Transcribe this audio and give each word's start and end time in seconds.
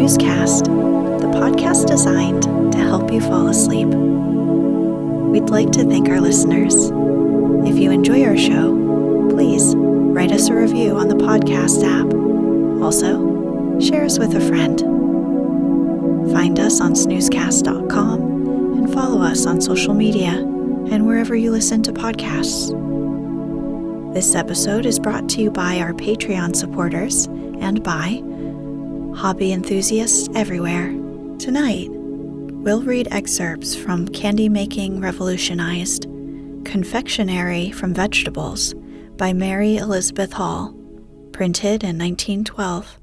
Snoozecast, 0.00 0.64
the 1.20 1.26
podcast 1.26 1.86
designed 1.86 2.42
to 2.72 2.78
help 2.78 3.12
you 3.12 3.20
fall 3.20 3.48
asleep. 3.48 3.88
We'd 3.88 5.50
like 5.50 5.72
to 5.72 5.84
thank 5.84 6.08
our 6.08 6.22
listeners. 6.22 6.74
If 7.68 7.78
you 7.78 7.90
enjoy 7.90 8.24
our 8.24 8.36
show, 8.36 9.28
please 9.28 9.74
write 9.76 10.32
us 10.32 10.48
a 10.48 10.54
review 10.54 10.96
on 10.96 11.08
the 11.08 11.16
podcast 11.16 11.84
app. 11.84 12.14
Also, 12.82 13.78
share 13.78 14.04
us 14.06 14.18
with 14.18 14.34
a 14.34 14.40
friend. 14.40 14.80
Find 16.32 16.58
us 16.58 16.80
on 16.80 16.94
snoozecast.com 16.94 18.78
and 18.78 18.90
follow 18.94 19.20
us 19.20 19.44
on 19.44 19.60
social 19.60 19.92
media 19.92 20.30
and 20.30 21.06
wherever 21.06 21.36
you 21.36 21.50
listen 21.50 21.82
to 21.82 21.92
podcasts. 21.92 22.72
This 24.14 24.34
episode 24.34 24.86
is 24.86 24.98
brought 24.98 25.28
to 25.28 25.42
you 25.42 25.50
by 25.50 25.78
our 25.78 25.92
Patreon 25.92 26.56
supporters 26.56 27.26
and 27.26 27.84
by 27.84 28.22
hobby 29.14 29.52
enthusiasts 29.52 30.28
everywhere. 30.34 30.88
Tonight, 31.38 31.88
we'll 31.90 32.82
read 32.82 33.08
excerpts 33.10 33.74
from 33.74 34.08
Candy 34.08 34.48
Making 34.48 35.00
Revolutionized 35.00 36.04
Confectionery 36.64 37.70
from 37.70 37.92
Vegetables 37.92 38.74
by 39.16 39.32
Mary 39.32 39.76
Elizabeth 39.76 40.32
Hall, 40.32 40.74
printed 41.32 41.82
in 41.82 41.98
1912. 41.98 42.98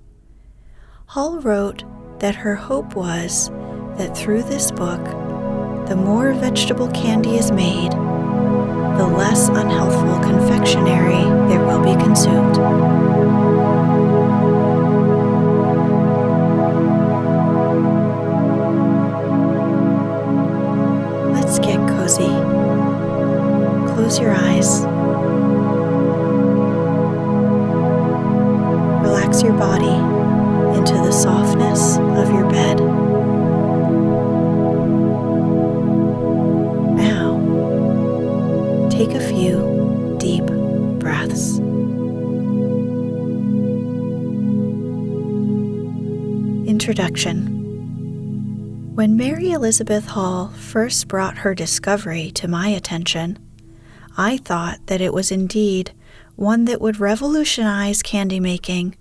Hall 1.07 1.39
wrote 1.39 1.83
that 2.19 2.35
her 2.35 2.55
hope 2.55 2.95
was 2.95 3.49
that 3.97 4.15
through 4.17 4.43
this 4.43 4.71
book, 4.71 5.03
the 5.87 5.95
more 5.95 6.33
vegetable 6.33 6.89
candy 6.91 7.37
is 7.37 7.51
made, 7.51 7.91
the 7.91 9.07
less 9.07 9.49
unhealthful 9.49 10.19
confectionery 10.23 11.23
there 11.49 11.63
will 11.63 11.81
be 11.81 11.93
consumed. 12.03 12.86
Relax 29.37 29.43
your 29.43 29.59
body 29.59 30.77
into 30.79 30.93
the 30.93 31.11
softness 31.11 31.97
of 31.97 32.31
your 32.31 32.49
bed. 32.49 32.79
Now, 36.95 37.37
take 38.89 39.11
a 39.11 39.19
few 39.19 40.15
deep 40.19 40.43
breaths. 40.99 41.59
Introduction 46.67 47.53
when 48.95 49.15
Mary 49.15 49.51
Elizabeth 49.51 50.07
Hall 50.07 50.47
first 50.47 51.07
brought 51.07 51.37
her 51.37 51.53
discovery 51.53 52.31
to 52.31 52.47
my 52.47 52.69
attention, 52.69 53.37
I 54.17 54.37
thought 54.37 54.79
that 54.87 55.01
it 55.01 55.13
was 55.13 55.31
indeed 55.31 55.91
one 56.35 56.65
that 56.65 56.81
would 56.81 56.99
revolutionize 56.99 58.01
candy 58.01 58.39
making, 58.39 58.95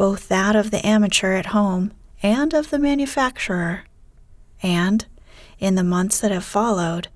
both 0.00 0.28
that 0.28 0.56
of 0.56 0.70
the 0.70 0.86
amateur 0.86 1.34
at 1.34 1.52
home 1.52 1.92
and 2.22 2.54
of 2.54 2.70
the 2.70 2.78
manufacturer. 2.78 3.84
And, 4.62 5.04
in 5.58 5.74
the 5.74 5.84
months 5.84 6.20
that 6.20 6.30
have 6.30 6.42
followed, 6.42 7.08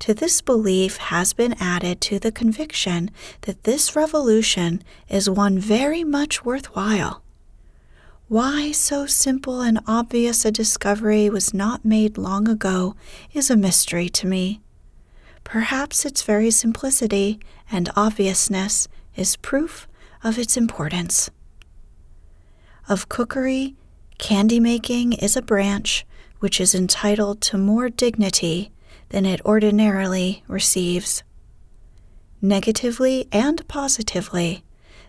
to 0.00 0.12
this 0.12 0.40
belief 0.40 0.96
has 0.96 1.32
been 1.32 1.54
added 1.60 2.00
to 2.00 2.18
the 2.18 2.32
conviction 2.32 3.12
that 3.42 3.62
this 3.62 3.94
revolution 3.94 4.82
is 5.08 5.30
one 5.30 5.60
very 5.60 6.02
much 6.02 6.44
worthwhile. 6.44 7.22
Why 8.26 8.72
so 8.72 9.06
simple 9.06 9.60
and 9.60 9.78
obvious 9.86 10.44
a 10.44 10.50
discovery 10.50 11.30
was 11.30 11.54
not 11.54 11.84
made 11.84 12.18
long 12.18 12.48
ago 12.48 12.96
is 13.32 13.50
a 13.50 13.56
mystery 13.56 14.08
to 14.08 14.26
me. 14.26 14.60
Perhaps 15.44 16.04
its 16.04 16.22
very 16.22 16.50
simplicity 16.50 17.38
and 17.70 17.88
obviousness 17.94 18.88
is 19.14 19.36
proof 19.36 19.86
of 20.24 20.40
its 20.40 20.56
importance. 20.56 21.30
Of 22.88 23.08
cookery, 23.08 23.74
candy 24.18 24.60
making 24.60 25.14
is 25.14 25.36
a 25.36 25.42
branch 25.42 26.06
which 26.38 26.60
is 26.60 26.72
entitled 26.72 27.40
to 27.40 27.58
more 27.58 27.88
dignity 27.88 28.70
than 29.08 29.26
it 29.26 29.44
ordinarily 29.44 30.44
receives. 30.46 31.24
Negatively 32.40 33.26
and 33.32 33.66
positively, 33.66 34.62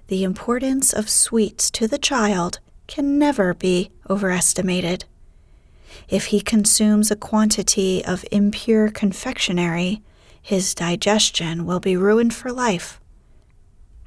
the 0.07 0.23
importance 0.23 0.91
of 0.91 1.07
sweets 1.07 1.69
to 1.71 1.87
the 1.87 1.99
child 1.99 2.59
can 2.87 3.19
never 3.19 3.53
be 3.53 3.91
overestimated. 4.09 5.05
If 6.09 6.27
he 6.27 6.41
consumes 6.41 7.11
a 7.11 7.15
quantity 7.15 8.03
of 8.03 8.25
impure 8.31 8.89
confectionery, 8.89 10.01
his 10.41 10.73
digestion 10.73 11.63
will 11.67 11.79
be 11.79 11.95
ruined 11.95 12.33
for 12.33 12.51
life. 12.51 12.99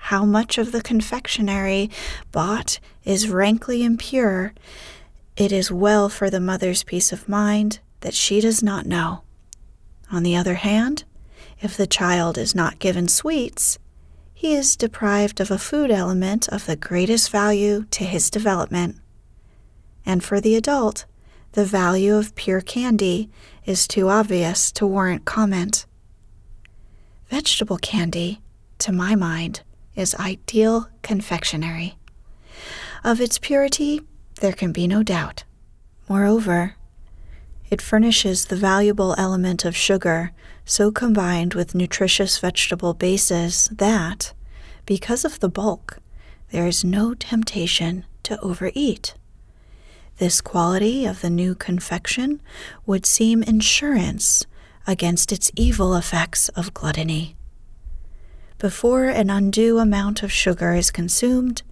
How 0.05 0.25
much 0.25 0.58
of 0.58 0.73
the 0.73 0.82
confectionery 0.82 1.91
bought 2.32 2.81
is 3.05 3.29
rankly 3.29 3.85
impure, 3.85 4.52
it 5.37 5.52
is 5.52 5.70
well 5.70 6.08
for 6.08 6.29
the 6.29 6.41
mother's 6.41 6.82
peace 6.82 7.12
of 7.12 7.29
mind 7.29 7.79
that 8.00 8.14
she 8.14 8.41
does 8.41 8.62
not 8.62 8.87
know. 8.87 9.23
On 10.11 10.23
the 10.23 10.35
other 10.35 10.55
hand, 10.55 11.05
if 11.61 11.76
the 11.76 11.87
child 11.87 12.37
is 12.38 12.55
not 12.55 12.79
given 12.79 13.06
sweets, 13.08 13.79
he 14.35 14.55
is 14.55 14.76
deprived 14.76 15.38
of 15.38 15.50
a 15.50 15.58
food 15.58 15.91
element 15.91 16.49
of 16.49 16.67
the 16.67 16.76
greatest 16.76 17.31
value 17.31 17.85
to 17.91 18.05
his 18.05 18.31
development. 18.31 18.97
And 20.05 20.25
for 20.25 20.41
the 20.41 20.56
adult, 20.56 21.05
the 21.52 21.64
value 21.64 22.17
of 22.17 22.35
pure 22.35 22.62
candy 22.62 23.31
is 23.64 23.87
too 23.87 24.08
obvious 24.08 24.73
to 24.73 24.87
warrant 24.87 25.25
comment. 25.25 25.87
Vegetable 27.29 27.79
candy, 27.79 28.41
to 28.79 28.93
my 28.93 29.14
mind, 29.14 29.62
is 30.00 30.14
ideal 30.17 30.88
confectionery. 31.02 31.97
Of 33.05 33.20
its 33.20 33.38
purity, 33.38 34.00
there 34.41 34.52
can 34.55 34.73
be 34.73 34.88
no 34.88 35.02
doubt. 35.02 35.44
Moreover, 36.08 36.75
It 37.70 37.81
furnishes 37.81 38.47
the 38.47 38.56
valuable 38.56 39.14
element 39.17 39.64
of 39.64 39.76
sugar, 39.76 40.32
so 40.64 40.91
combined 40.91 41.55
with 41.55 41.75
nutritious 41.75 42.38
vegetable 42.38 42.94
bases 42.94 43.69
that, 43.73 44.35
because 44.87 45.25
of 45.25 45.38
the 45.38 45.49
bulk, 45.49 45.99
there 46.50 46.67
is 46.67 46.85
no 46.85 47.14
temptation 47.14 48.05
to 48.25 48.41
overeat. 48.41 49.14
This 50.19 50.41
quality 50.41 51.06
of 51.06 51.20
the 51.20 51.31
new 51.31 51.55
confection 51.55 52.43
would 52.87 53.06
seem 53.06 53.44
insurance 53.44 54.44
against 54.85 55.31
its 55.31 55.52
evil 55.55 55.94
effects 55.94 56.49
of 56.50 56.75
gluttony. 56.75 57.37
Before 58.61 59.09
an 59.09 59.31
undue 59.31 59.79
amount 59.79 60.23
of 60.23 60.31
sugar 60.31 60.75
is 60.75 60.91
consumed, 60.91 61.62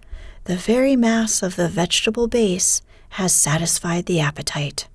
the 0.45 0.55
very 0.55 0.95
mass 0.95 1.43
of 1.43 1.55
the 1.55 1.67
vegetable 1.67 2.27
base 2.27 2.81
has 3.09 3.31
satisfied 3.31 4.07
the 4.07 4.19
appetite. 4.19 4.87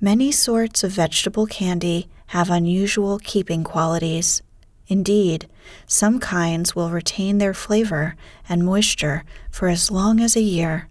Many 0.00 0.30
sorts 0.30 0.84
of 0.84 0.92
vegetable 0.92 1.46
candy 1.46 2.08
have 2.26 2.50
unusual 2.50 3.18
keeping 3.18 3.64
qualities. 3.64 4.42
Indeed, 4.86 5.48
some 5.88 6.20
kinds 6.20 6.76
will 6.76 6.90
retain 6.90 7.38
their 7.38 7.52
flavor 7.52 8.14
and 8.48 8.64
moisture 8.64 9.24
for 9.50 9.66
as 9.66 9.90
long 9.90 10.20
as 10.20 10.36
a 10.36 10.40
year. 10.40 10.88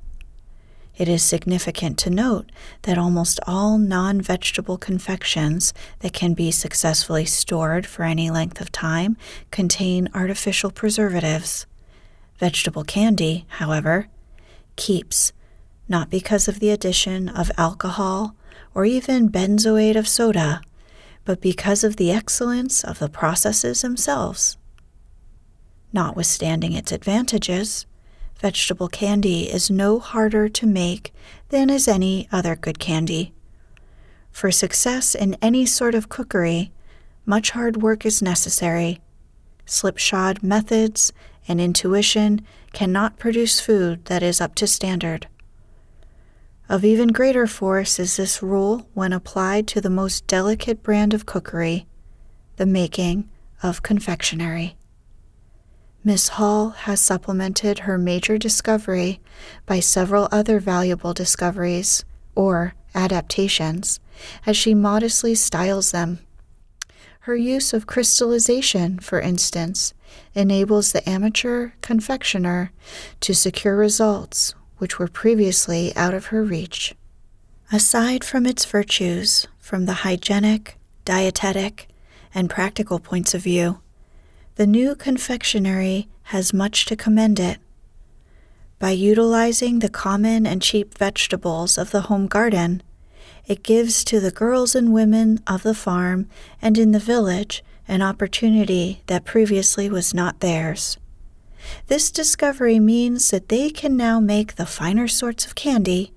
It 0.95 1.07
is 1.07 1.23
significant 1.23 1.97
to 1.99 2.09
note 2.09 2.51
that 2.83 2.97
almost 2.97 3.39
all 3.47 3.77
non 3.79 4.21
vegetable 4.21 4.77
confections 4.77 5.73
that 5.99 6.13
can 6.13 6.33
be 6.33 6.51
successfully 6.51 7.25
stored 7.25 7.87
for 7.87 8.03
any 8.03 8.29
length 8.29 8.61
of 8.61 8.71
time 8.71 9.17
contain 9.49 10.09
artificial 10.13 10.69
preservatives. 10.69 11.65
Vegetable 12.37 12.83
candy, 12.83 13.45
however, 13.47 14.07
keeps, 14.75 15.33
not 15.87 16.09
because 16.09 16.47
of 16.47 16.59
the 16.59 16.69
addition 16.69 17.27
of 17.27 17.51
alcohol 17.57 18.35
or 18.75 18.85
even 18.85 19.29
benzoate 19.29 19.95
of 19.95 20.07
soda, 20.07 20.61
but 21.25 21.41
because 21.41 21.83
of 21.83 21.95
the 21.95 22.11
excellence 22.11 22.83
of 22.83 22.99
the 22.99 23.09
processes 23.09 23.81
themselves. 23.81 24.57
Notwithstanding 25.91 26.73
its 26.73 26.91
advantages, 26.91 27.85
vegetable 28.43 28.89
candy 28.89 29.43
is 29.43 29.71
no 29.71 29.99
harder 29.99 30.49
to 30.49 30.67
make 30.67 31.13
than 31.47 31.69
is 31.69 31.87
any 31.87 32.27
other 32.29 32.57
good 32.57 32.77
candy. 32.77 33.31
For 34.33 34.51
success 34.51 35.15
in 35.15 35.37
any 35.41 35.65
sort 35.65 35.95
of 35.95 36.09
cookery, 36.09 36.73
much 37.25 37.51
hard 37.51 37.81
work 37.81 38.05
is 38.05 38.21
necessary. 38.21 38.99
Slipshod 39.65 40.43
methods 40.43 41.13
and 41.47 41.61
intuition 41.61 42.41
cannot 42.73 43.17
produce 43.17 43.61
food 43.61 44.03
that 44.05 44.21
is 44.21 44.41
up 44.41 44.55
to 44.55 44.67
standard. 44.67 45.25
Of 46.67 46.83
even 46.83 47.13
greater 47.13 47.47
force 47.47 47.97
is 47.97 48.17
this 48.17 48.43
rule 48.43 48.89
when 48.93 49.13
applied 49.13 49.67
to 49.67 49.79
the 49.79 49.89
most 49.89 50.27
delicate 50.27 50.83
brand 50.83 51.13
of 51.13 51.25
cookery, 51.25 51.87
the 52.57 52.65
making 52.65 53.29
of 53.61 53.83
confectionery. 53.83 54.75
Miss 56.05 56.29
Hall 56.29 56.71
has 56.71 56.99
supplemented 56.99 57.79
her 57.79 57.97
major 57.97 58.37
discovery 58.37 59.21
by 59.65 59.79
several 59.79 60.27
other 60.33 60.59
valuable 60.59 61.13
discoveries, 61.13 62.03
or 62.35 62.73
adaptations, 62.93 64.01
as 64.45 64.57
she 64.57 64.73
modestly 64.73 65.33
styles 65.33 65.91
them. 65.91 66.19
Her 67.21 67.37
use 67.37 67.71
of 67.71 67.87
crystallization, 67.87 68.99
for 68.99 69.21
instance, 69.21 69.93
enables 70.35 70.91
the 70.91 71.07
amateur 71.09 71.71
confectioner 71.81 72.73
to 73.21 73.33
secure 73.33 73.77
results 73.77 74.55
which 74.79 74.99
were 74.99 75.07
previously 75.07 75.95
out 75.95 76.13
of 76.13 76.25
her 76.25 76.43
reach. 76.43 76.93
Aside 77.71 78.25
from 78.25 78.45
its 78.45 78.65
virtues, 78.65 79.47
from 79.57 79.85
the 79.85 80.03
hygienic, 80.03 80.77
dietetic, 81.05 81.87
and 82.35 82.49
practical 82.49 82.99
points 82.99 83.33
of 83.33 83.41
view, 83.43 83.79
the 84.55 84.67
new 84.67 84.95
confectionery 84.95 86.07
has 86.23 86.53
much 86.53 86.85
to 86.85 86.95
commend 86.95 87.39
it. 87.39 87.57
By 88.77 88.91
utilizing 88.91 89.79
the 89.79 89.89
common 89.89 90.45
and 90.45 90.61
cheap 90.61 90.97
vegetables 90.97 91.77
of 91.77 91.91
the 91.91 92.01
home 92.01 92.27
garden, 92.27 92.83
it 93.47 93.63
gives 93.63 94.03
to 94.05 94.19
the 94.19 94.31
girls 94.31 94.75
and 94.75 94.93
women 94.93 95.39
of 95.47 95.63
the 95.63 95.73
farm 95.73 96.27
and 96.61 96.77
in 96.77 96.91
the 96.91 96.99
village 96.99 97.63
an 97.87 98.01
opportunity 98.01 99.01
that 99.07 99.25
previously 99.25 99.89
was 99.89 100.13
not 100.13 100.39
theirs. 100.39 100.97
This 101.87 102.11
discovery 102.11 102.79
means 102.79 103.31
that 103.31 103.49
they 103.49 103.69
can 103.69 103.97
now 103.97 104.19
make 104.19 104.55
the 104.55 104.65
finer 104.65 105.07
sorts 105.07 105.45
of 105.45 105.55
candy, 105.55 106.11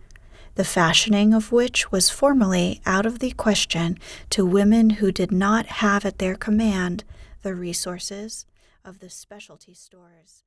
the 0.56 0.65
fashioning 0.65 1.33
of 1.33 1.53
which 1.53 1.91
was 1.91 2.11
formerly 2.11 2.81
out 2.85 3.06
of 3.06 3.21
the 3.21 3.31
question 3.33 3.99
to 4.31 4.44
women 4.44 4.91
who 4.91 5.11
did 5.11 5.33
not 5.33 5.67
have 5.67 6.05
at 6.05 6.19
their 6.19 6.35
command 6.35 7.05
the 7.47 7.55
resources 7.55 8.45
of 8.85 8.99
the 8.99 9.09
specialty 9.09 9.73
stores. 9.73 10.43